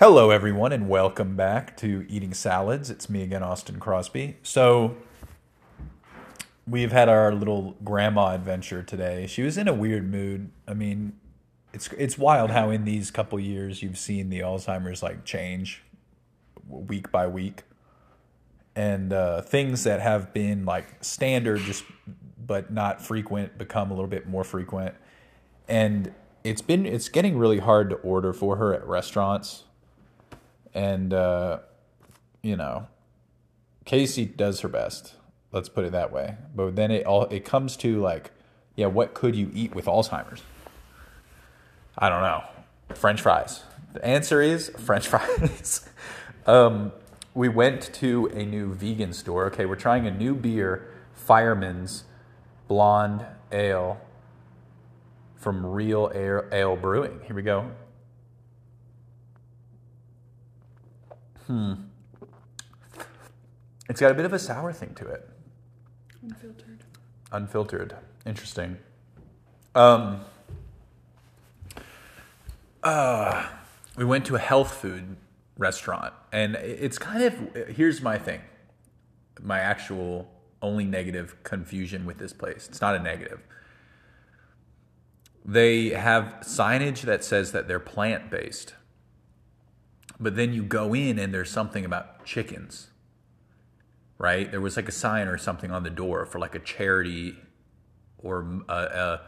[0.00, 2.88] Hello, everyone, and welcome back to Eating Salads.
[2.88, 4.36] It's me again, Austin Crosby.
[4.44, 4.96] So,
[6.68, 9.26] we've had our little grandma adventure today.
[9.26, 10.52] She was in a weird mood.
[10.68, 11.14] I mean,
[11.72, 15.82] it's it's wild how in these couple years you've seen the Alzheimer's like change
[16.68, 17.64] week by week,
[18.76, 21.82] and uh, things that have been like standard, just
[22.46, 24.94] but not frequent, become a little bit more frequent,
[25.66, 29.64] and it's been it's getting really hard to order for her at restaurants
[30.74, 31.58] and uh,
[32.42, 32.86] you know,
[33.84, 35.14] Casey does her best.
[35.52, 36.36] Let's put it that way.
[36.54, 38.30] But then it all it comes to like,
[38.76, 40.42] yeah, what could you eat with Alzheimer's?
[41.96, 42.44] I don't know.
[42.94, 43.62] French fries.
[43.92, 45.88] The answer is French fries.
[46.46, 46.92] um,
[47.34, 49.46] we went to a new vegan store.
[49.46, 52.04] Okay, we're trying a new beer, Fireman's
[52.66, 54.00] Blonde Ale
[55.36, 57.20] from Real Ale, Ale Brewing.
[57.26, 57.70] Here we go.
[61.48, 61.72] Hmm.
[63.88, 65.28] It's got a bit of a sour thing to it.
[66.22, 66.84] Unfiltered.
[67.32, 67.96] Unfiltered.
[68.26, 68.76] Interesting.
[69.74, 70.20] Um,
[72.82, 73.48] uh,
[73.96, 75.16] we went to a health food
[75.56, 78.42] restaurant, and it's kind of here's my thing.
[79.40, 82.68] My actual only negative confusion with this place.
[82.68, 83.40] It's not a negative.
[85.46, 88.74] They have signage that says that they're plant based.
[90.20, 92.88] But then you go in and there's something about chickens,
[94.18, 94.50] right?
[94.50, 97.36] There was like a sign or something on the door for like a charity
[98.18, 99.20] or a, a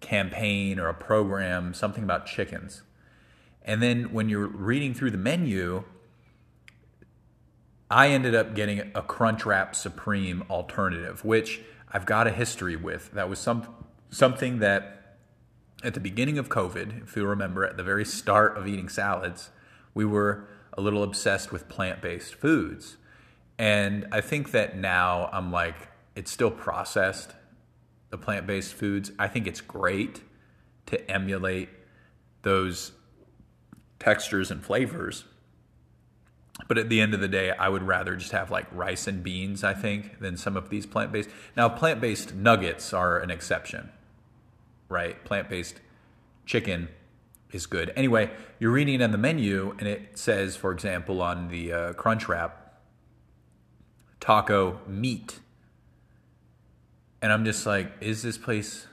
[0.00, 2.82] campaign or a program, something about chickens.
[3.62, 5.84] And then when you're reading through the menu,
[7.90, 11.60] I ended up getting a Crunchwrap Supreme alternative, which
[11.92, 13.10] I've got a history with.
[13.12, 13.66] That was some
[14.10, 15.16] something that
[15.82, 19.50] at the beginning of COVID, if you remember, at the very start of eating salads,
[19.94, 22.96] we were a little obsessed with plant based foods.
[23.58, 27.34] And I think that now I'm like, it's still processed,
[28.10, 29.12] the plant based foods.
[29.18, 30.22] I think it's great
[30.86, 31.68] to emulate
[32.42, 32.92] those
[33.98, 35.24] textures and flavors.
[36.68, 39.22] But at the end of the day, I would rather just have like rice and
[39.22, 41.30] beans, I think, than some of these plant based.
[41.56, 43.90] Now, plant based nuggets are an exception,
[44.88, 45.22] right?
[45.24, 45.80] Plant based
[46.46, 46.88] chicken
[47.52, 47.92] is good.
[47.96, 51.92] Anyway, you're reading it on the menu, and it says, for example, on the uh,
[51.94, 52.80] Crunch Wrap,
[54.20, 55.40] taco meat.
[57.22, 58.86] And I'm just like, is this place,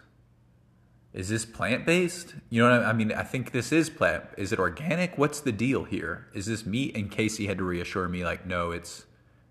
[1.14, 2.36] is this plant based?
[2.50, 3.12] You know what I, I mean?
[3.12, 4.24] I think this is plant.
[4.38, 5.18] Is it organic?
[5.18, 6.28] What's the deal here?
[6.34, 6.96] Is this meat?
[6.96, 9.06] And Casey had to reassure me, like, no, it's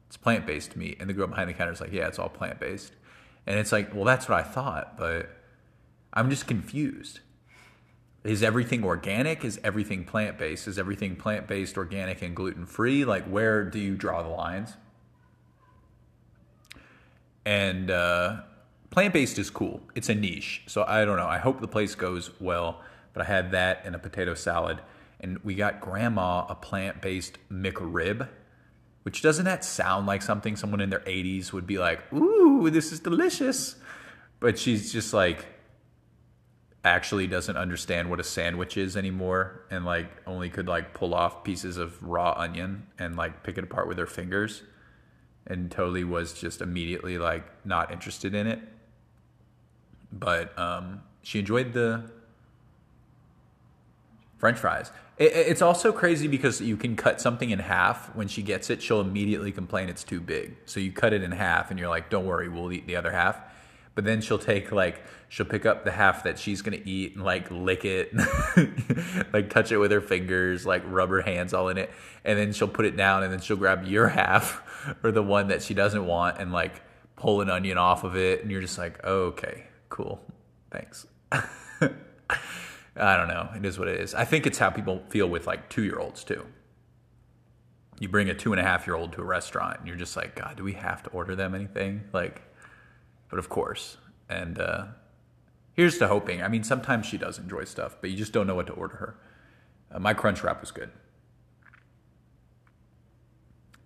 [0.06, 0.98] it's plant based meat.
[1.00, 2.92] And the girl behind the counter is like, yeah, it's all plant based.
[3.46, 5.30] And it's like, well, that's what I thought, but
[6.12, 7.20] I'm just confused
[8.26, 9.44] is everything organic?
[9.44, 10.66] Is everything plant based?
[10.68, 13.04] Is everything plant based, organic, and gluten free?
[13.04, 14.74] Like, where do you draw the lines?
[17.44, 18.40] And uh,
[18.90, 19.80] plant based is cool.
[19.94, 20.62] It's a niche.
[20.66, 21.28] So I don't know.
[21.28, 22.80] I hope the place goes well.
[23.12, 24.80] But I had that and a potato salad.
[25.20, 28.28] And we got grandma a plant based McRib,
[29.04, 32.92] which doesn't that sound like something someone in their 80s would be like, ooh, this
[32.92, 33.76] is delicious?
[34.38, 35.46] But she's just like,
[36.86, 41.42] actually doesn't understand what a sandwich is anymore and like only could like pull off
[41.42, 44.62] pieces of raw onion and like pick it apart with her fingers
[45.48, 48.60] and totally was just immediately like not interested in it.
[50.12, 52.08] But um, she enjoyed the
[54.38, 54.92] french fries.
[55.18, 58.14] It, it's also crazy because you can cut something in half.
[58.14, 60.56] When she gets it she'll immediately complain it's too big.
[60.66, 63.10] So you cut it in half and you're like don't worry we'll eat the other
[63.10, 63.40] half
[63.96, 67.24] but then she'll take like she'll pick up the half that she's gonna eat and
[67.24, 68.14] like lick it
[69.32, 71.90] like touch it with her fingers like rub her hands all in it
[72.24, 74.62] and then she'll put it down and then she'll grab your half
[75.02, 76.82] or the one that she doesn't want and like
[77.16, 80.22] pull an onion off of it and you're just like oh, okay cool
[80.70, 81.06] thanks.
[82.98, 84.14] I don't know it is what it is.
[84.14, 86.46] I think it's how people feel with like two year olds too.
[87.98, 90.16] You bring a two and a half year old to a restaurant and you're just
[90.16, 92.04] like god do we have to order them anything?
[92.12, 92.42] Like
[93.36, 93.98] but of course.
[94.30, 94.86] And uh,
[95.74, 96.42] here's to hoping.
[96.42, 98.96] I mean, sometimes she does enjoy stuff, but you just don't know what to order
[98.96, 99.18] her.
[99.92, 100.88] Uh, my crunch wrap was good.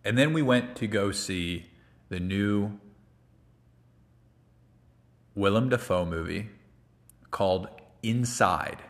[0.04, 1.66] And then we went to go see
[2.10, 2.78] the new
[5.34, 6.50] Willem Dafoe movie
[7.32, 7.66] called
[8.04, 8.84] Inside,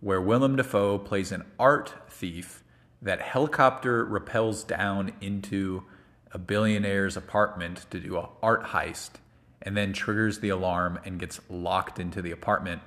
[0.00, 2.64] where Willem Dafoe plays an art thief
[3.00, 5.84] that helicopter rappels down into
[6.32, 9.20] a billionaire's apartment to do an art heist
[9.62, 12.82] and then triggers the alarm and gets locked into the apartment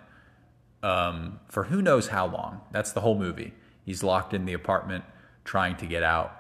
[0.82, 2.62] um, for who knows how long.
[2.72, 3.54] That's the whole movie.
[3.84, 5.04] He's locked in the apartment
[5.44, 6.36] trying to get out.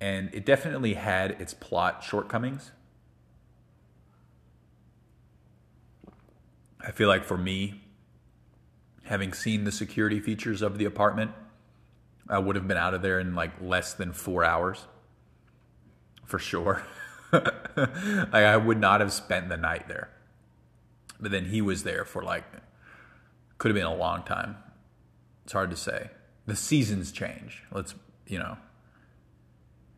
[0.00, 2.72] And it definitely had its plot shortcomings.
[6.80, 7.82] I feel like for me,
[9.04, 11.30] having seen the security features of the apartment,
[12.28, 14.86] I would have been out of there in like less than four hours.
[16.24, 16.84] For sure.
[17.76, 20.10] like I would not have spent the night there.
[21.20, 22.44] But then he was there for like
[23.58, 24.56] could have been a long time.
[25.44, 26.10] It's hard to say.
[26.46, 27.62] The seasons change.
[27.72, 27.94] Let's
[28.26, 28.56] you know.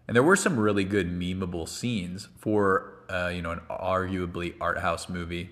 [0.09, 4.79] And there were some really good memeable scenes for uh, you know an arguably art
[4.79, 5.51] house movie.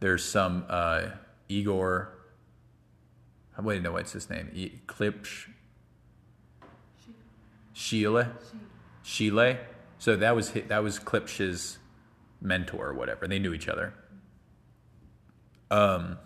[0.00, 1.08] There's some uh,
[1.48, 2.16] Igor.
[3.58, 4.50] I wait, no, what's his name?
[4.54, 5.48] E- Klimt.
[7.74, 8.28] Schiele.
[9.04, 9.58] Schiele.
[10.00, 11.78] So that was hi- that was Klimt's
[12.40, 13.28] mentor or whatever.
[13.28, 13.94] They knew each other.
[15.70, 16.18] Um.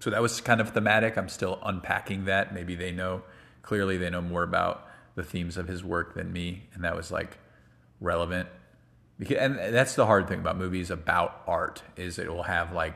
[0.00, 1.16] So that was kind of thematic.
[1.16, 2.52] I'm still unpacking that.
[2.52, 3.22] Maybe they know
[3.62, 7.10] clearly they know more about the themes of his work than me, and that was
[7.10, 7.38] like
[7.98, 8.50] relevant.
[9.18, 12.94] Because, and that's the hard thing about movies about art is it will have like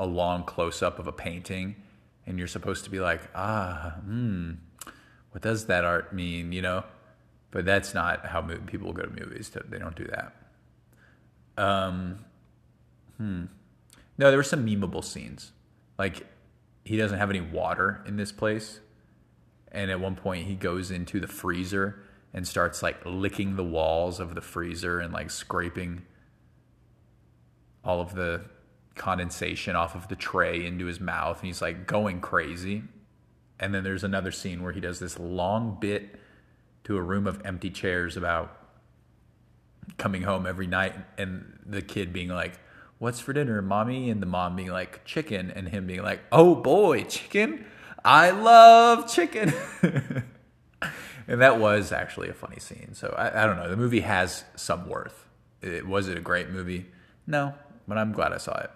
[0.00, 1.76] a long close up of a painting,
[2.26, 4.54] and you're supposed to be like, ah, hmm,
[5.30, 6.50] what does that art mean?
[6.50, 6.84] You know,
[7.50, 9.50] but that's not how mo- people go to movies.
[9.50, 10.34] They don't do that.
[11.56, 12.24] Um,
[13.16, 13.44] hmm.
[14.16, 15.52] No, there were some memeable scenes.
[15.98, 16.26] Like
[16.84, 18.80] he doesn't have any water in this place,
[19.72, 22.02] and at one point he goes into the freezer
[22.32, 26.02] and starts like licking the walls of the freezer and like scraping
[27.84, 28.42] all of the
[28.94, 32.82] condensation off of the tray into his mouth and he's like going crazy.
[33.58, 36.16] And then there's another scene where he does this long bit
[36.88, 38.56] to a room of empty chairs about
[39.98, 42.58] coming home every night and the kid being like,
[42.96, 44.08] What's for dinner, mommy?
[44.08, 45.50] And the mom being like, Chicken.
[45.50, 47.66] And him being like, Oh boy, chicken?
[48.02, 49.52] I love chicken.
[51.28, 52.94] and that was actually a funny scene.
[52.94, 53.68] So I, I, don't know.
[53.68, 55.26] The movie has some worth.
[55.60, 56.86] It, was it a great movie?
[57.26, 57.54] No,
[57.86, 58.70] but I'm glad I saw it.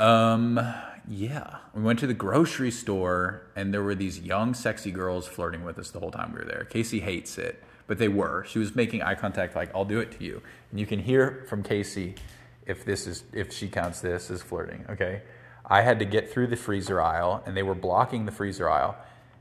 [0.00, 0.60] Um,
[1.08, 5.64] yeah, we went to the grocery store, and there were these young, sexy girls flirting
[5.64, 6.64] with us the whole time we were there.
[6.64, 8.44] Casey hates it, but they were.
[8.44, 11.44] She was making eye contact, like "I'll do it to you," and you can hear
[11.48, 12.14] from Casey
[12.66, 14.86] if this is if she counts this as flirting.
[14.88, 15.22] Okay,
[15.66, 18.96] I had to get through the freezer aisle, and they were blocking the freezer aisle,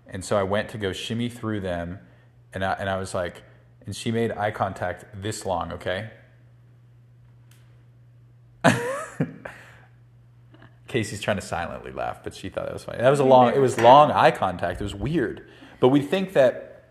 [0.07, 1.99] and so I went to go shimmy through them,
[2.53, 3.43] and I, and I was like,
[3.85, 5.71] and she made eye contact this long.
[5.71, 6.09] Okay.
[10.93, 12.99] Casey's trying to silently laugh, but she thought that was funny.
[12.99, 13.51] That was a long.
[13.51, 14.79] It was long eye contact.
[14.79, 15.49] It was weird,
[15.79, 16.83] but we think that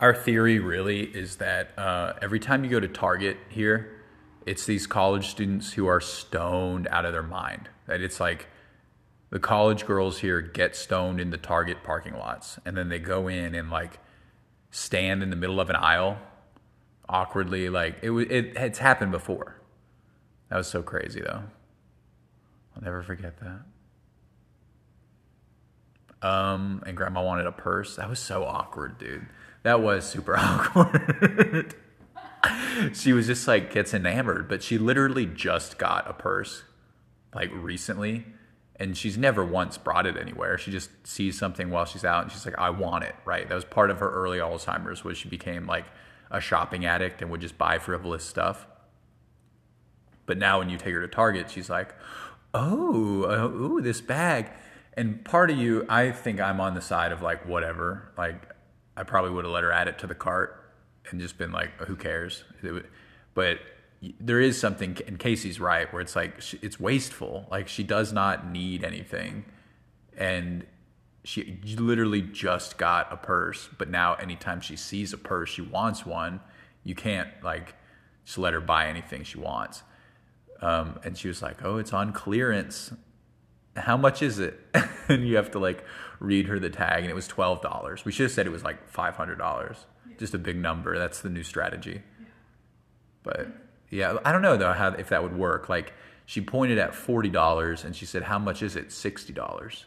[0.00, 4.00] our theory really is that uh, every time you go to Target here,
[4.46, 7.68] it's these college students who are stoned out of their mind.
[7.88, 8.46] That it's like
[9.28, 13.28] the college girls here get stoned in the Target parking lots, and then they go
[13.28, 13.98] in and like
[14.70, 16.16] stand in the middle of an aisle
[17.06, 17.68] awkwardly.
[17.68, 19.60] Like it, it it's happened before.
[20.48, 21.42] That was so crazy though.
[22.76, 23.60] I'll never forget that.
[26.26, 27.96] Um, and grandma wanted a purse.
[27.96, 29.26] That was so awkward, dude.
[29.64, 31.74] That was super awkward.
[32.92, 36.62] she was just like gets enamored, but she literally just got a purse
[37.34, 38.26] like recently
[38.76, 40.58] and she's never once brought it anywhere.
[40.58, 43.48] She just sees something while she's out and she's like, I want it, right?
[43.48, 45.84] That was part of her early Alzheimer's was she became like
[46.30, 48.66] a shopping addict and would just buy frivolous stuff.
[50.26, 51.94] But now when you take her to Target, she's like,
[52.54, 54.50] oh, uh, ooh, this bag.
[54.94, 58.12] And part of you, I think I'm on the side of like, whatever.
[58.16, 58.48] Like,
[58.96, 60.74] I probably would have let her add it to the cart
[61.10, 62.44] and just been like, who cares?
[63.34, 63.60] But
[64.20, 67.46] there is something, and Casey's right, where it's like, it's wasteful.
[67.50, 69.44] Like, she does not need anything.
[70.16, 70.66] And
[71.24, 76.04] she literally just got a purse, but now anytime she sees a purse, she wants
[76.04, 76.40] one.
[76.82, 77.76] You can't like
[78.24, 79.84] just let her buy anything she wants.
[80.62, 82.92] Um, and she was like, "Oh, it's on clearance.
[83.76, 84.60] How much is it?"
[85.08, 85.84] and you have to like
[86.20, 88.04] read her the tag, and it was twelve dollars.
[88.04, 89.86] We should have said it was like five hundred dollars.
[90.18, 90.96] Just a big number.
[90.96, 92.02] That's the new strategy.
[93.24, 93.48] But
[93.90, 95.68] yeah, I don't know though how if that would work.
[95.68, 95.92] Like
[96.24, 99.86] she pointed at forty dollars, and she said, "How much is it?" Sixty dollars.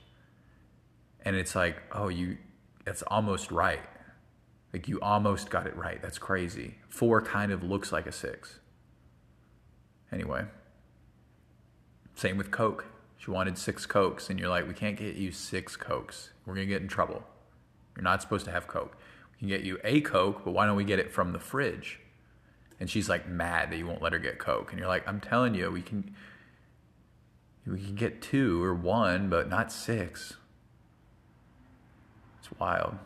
[1.25, 2.37] And it's like, oh, you,
[2.85, 3.81] that's almost right.
[4.71, 5.99] Like you almost got it right.
[6.01, 6.75] That's crazy.
[6.87, 8.59] Four kind of looks like a six.
[10.11, 10.45] Anyway.
[12.15, 12.85] Same with Coke.
[13.17, 16.31] She wanted six Cokes, and you're like, we can't get you six Cokes.
[16.45, 17.23] We're going to get in trouble.
[17.95, 18.97] You're not supposed to have Coke.
[19.33, 21.99] We can get you a Coke, but why don't we get it from the fridge?
[22.79, 24.71] And she's like mad that you won't let her get Coke.
[24.71, 26.13] And you're like, I'm telling you, we can
[27.65, 30.35] we can get two or one, but not six.
[32.39, 32.97] It's wild.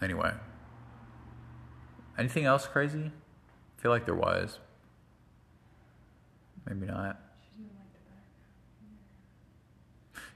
[0.00, 0.32] Anyway.
[2.18, 3.10] Anything else crazy?
[3.10, 4.60] I feel like there was.
[6.68, 7.20] Maybe not.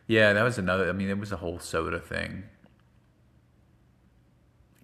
[0.07, 0.89] Yeah, that was another.
[0.89, 2.45] I mean, it was a whole soda thing.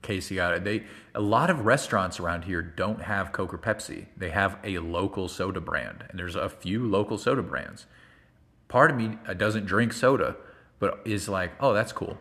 [0.03, 0.65] Casey got it.
[0.65, 4.07] They a lot of restaurants around here don't have Coke or Pepsi.
[4.17, 7.87] They have a local soda brand, and there's a few local soda brands.
[8.69, 10.37] Part of me uh, doesn't drink soda,
[10.79, 12.17] but is like, oh, that's cool.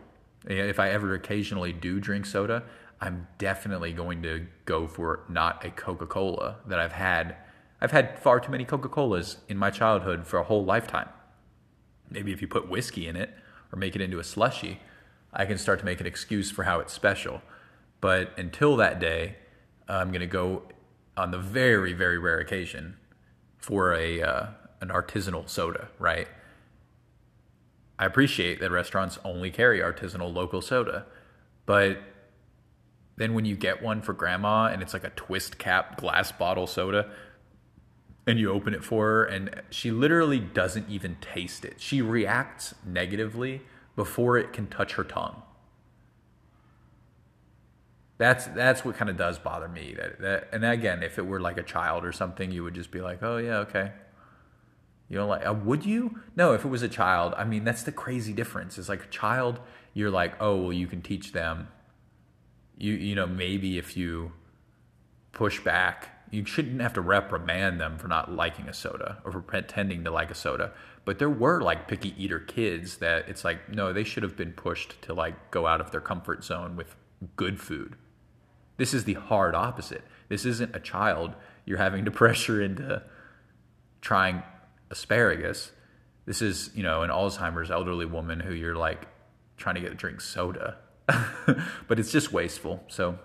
[0.46, 2.64] If I ever occasionally do drink soda,
[3.00, 7.36] I'm definitely going to go for not a Coca Cola that I've had.
[7.80, 11.08] I've had far too many Coca Colas in my childhood for a whole lifetime.
[12.10, 13.30] Maybe if you put whiskey in it
[13.72, 14.80] or make it into a slushy,
[15.32, 17.40] I can start to make an excuse for how it's special.
[18.00, 19.36] But until that day,
[19.88, 20.62] I'm going to go
[21.16, 22.96] on the very, very rare occasion
[23.58, 24.46] for a uh,
[24.80, 26.28] an artisanal soda, right?
[27.98, 31.04] I appreciate that restaurants only carry artisanal local soda,
[31.66, 31.98] but
[33.16, 36.66] then when you get one for grandma and it's like a twist cap glass bottle
[36.66, 37.10] soda,
[38.30, 41.74] and you open it for her and she literally doesn't even taste it.
[41.78, 43.62] She reacts negatively
[43.96, 45.42] before it can touch her tongue.
[48.18, 49.94] That's that's what kind of does bother me.
[49.96, 52.90] That, that and again, if it were like a child or something, you would just
[52.90, 53.92] be like, "Oh yeah, okay."
[55.08, 56.20] You know, like, uh, would you?
[56.36, 58.78] No, if it was a child, I mean, that's the crazy difference.
[58.78, 59.58] It's like a child,
[59.92, 61.68] you're like, oh, well, you can teach them.
[62.78, 64.32] You you know, maybe if you
[65.32, 69.40] push back you shouldn't have to reprimand them for not liking a soda or for
[69.40, 70.72] pretending to like a soda.
[71.04, 74.52] But there were like picky eater kids that it's like, no, they should have been
[74.52, 76.94] pushed to like go out of their comfort zone with
[77.36, 77.96] good food.
[78.76, 80.02] This is the hard opposite.
[80.28, 81.34] This isn't a child
[81.64, 83.02] you're having to pressure into
[84.00, 84.42] trying
[84.90, 85.72] asparagus.
[86.26, 89.08] This is, you know, an Alzheimer's elderly woman who you're like
[89.56, 90.76] trying to get to drink soda.
[91.88, 92.84] but it's just wasteful.
[92.86, 93.18] So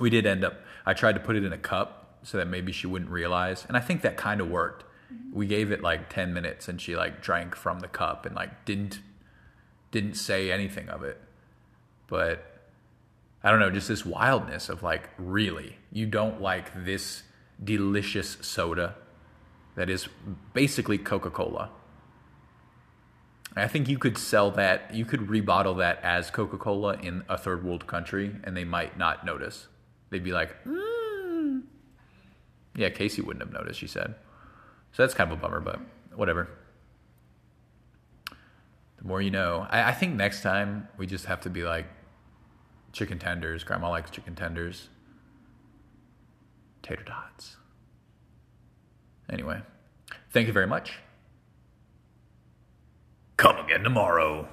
[0.00, 2.72] we did end up I tried to put it in a cup so that maybe
[2.72, 4.84] she wouldn't realize, and I think that kind of worked.
[5.12, 5.36] Mm-hmm.
[5.36, 8.64] We gave it like 10 minutes and she like drank from the cup and like
[8.64, 9.00] didn't
[9.90, 11.20] didn't say anything of it.
[12.06, 12.44] But
[13.44, 17.22] I don't know, just this wildness of like, really, you don't like this
[17.62, 18.94] delicious soda
[19.74, 20.08] that is
[20.54, 21.70] basically Coca Cola.
[23.56, 27.36] I think you could sell that, you could rebottle that as Coca Cola in a
[27.36, 29.68] third world country and they might not notice
[30.10, 31.62] they'd be like, mm.
[32.76, 34.14] yeah, Casey wouldn't have noticed, she said.
[34.92, 35.80] So that's kind of a bummer, but
[36.14, 36.48] whatever.
[38.98, 39.66] The more you know.
[39.70, 41.86] I, I think next time we just have to be like
[42.92, 43.64] chicken tenders.
[43.64, 44.88] Grandma likes chicken tenders.
[46.82, 47.56] Tater tots.
[49.30, 49.60] Anyway,
[50.30, 50.98] thank you very much.
[53.36, 54.48] Come again tomorrow.